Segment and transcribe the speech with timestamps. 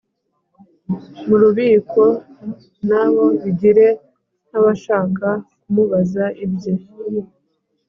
[1.27, 2.03] mu rukiko
[2.89, 3.87] na bo bigire
[4.47, 5.27] nk abashaka
[5.59, 6.73] kumubaza ibye